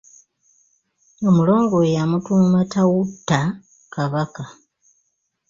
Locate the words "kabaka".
3.93-4.43